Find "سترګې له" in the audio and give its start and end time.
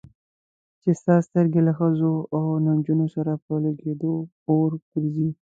1.27-1.73